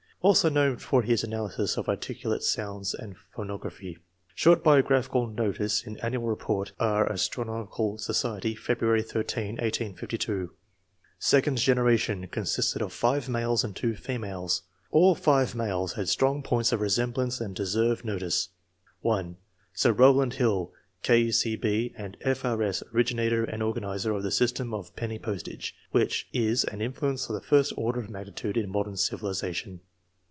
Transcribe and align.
Also 0.23 0.49
known 0.49 0.77
for 0.77 1.01
his 1.01 1.23
analysis 1.23 1.77
of 1.77 1.89
articulate 1.89 2.43
sounds 2.43 2.93
and 2.93 3.15
phonography. 3.35 3.97
(Short 4.35 4.63
biographical 4.63 5.25
notice 5.25 5.81
in 5.83 5.97
Annual 5.97 6.27
Report 6.27 6.73
R. 6.79 7.11
Astronomical 7.11 7.97
Society, 7.97 8.53
Feb. 8.53 9.03
13, 9.03 9.45
1852.) 9.57 10.53
Second 11.17 11.57
generation 11.57 12.27
consisted 12.27 12.83
of 12.83 12.93
5 12.93 13.29
males 13.29 13.63
and 13.63 13.75
2 13.75 13.95
females.— 13.95 14.61
All 14.91 15.15
5 15.15 15.55
males 15.55 15.93
had 15.93 16.07
strong 16.07 16.43
points 16.43 16.71
of 16.71 16.81
resemblance 16.81 17.41
and 17.41 17.55
deserve 17.55 18.05
notice. 18.05 18.49
(1) 18.99 19.37
Sir 19.73 19.91
Row 19.91 20.11
land 20.11 20.35
Hill, 20.35 20.71
K.C.B. 21.01 21.95
and 21.97 22.15
F.R.S., 22.21 22.83
originator 22.93 23.43
and 23.43 23.63
organizer 23.63 24.11
of 24.13 24.21
the 24.21 24.29
system 24.29 24.71
of 24.71 24.95
penny 24.95 25.17
postage, 25.17 25.73
which 25.89 26.27
is 26.31 26.63
an 26.65 26.79
influence 26.79 27.27
of 27.27 27.33
the 27.33 27.41
first 27.41 27.73
order 27.75 27.99
of 27.99 28.11
magnitude 28.11 28.55
in 28.55 28.69
modern 28.69 28.95
civilization. 28.97 29.79